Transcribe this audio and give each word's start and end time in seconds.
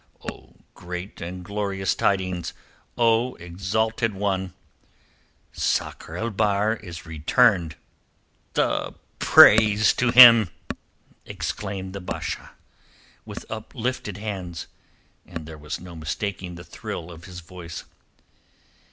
"Of 0.21 0.55
great 0.73 1.21
and 1.21 1.45
glorious 1.45 1.93
tidings, 1.93 2.53
O 2.97 3.35
exalted 3.35 4.15
one! 4.15 4.55
Sakr 5.51 6.17
el 6.17 6.31
Bahr 6.31 6.73
is 6.73 7.05
returned." 7.05 7.75
"The 8.55 8.95
praise 9.19 9.93
to 9.97 10.09
Him!" 10.09 10.49
exclaimed 11.23 11.93
the 11.93 12.01
Basha, 12.01 12.49
with 13.25 13.45
uplifted 13.47 14.17
hands; 14.17 14.65
and 15.23 15.45
there 15.45 15.55
was 15.59 15.79
no 15.79 15.95
mistaking 15.95 16.55
the 16.55 16.63
thrill 16.63 17.11
of 17.11 17.25
his 17.25 17.41
voice. 17.41 17.83